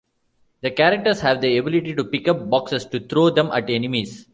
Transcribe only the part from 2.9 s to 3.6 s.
throw them